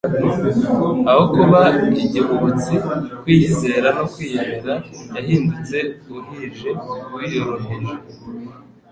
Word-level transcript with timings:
Aho 1.09 1.23
kuba 1.35 1.61
igihubutsi, 2.03 2.73
kwiyizera 3.21 3.87
no 3.97 4.03
kwiyemera, 4.11 4.73
yahindutse 5.15 5.77
uhije, 6.17 6.69
wiyoroheje, 7.15 7.93